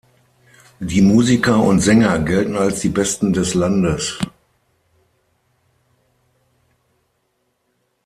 [0.79, 4.17] Die Musiker und Sänger gelten als die besten des Landes.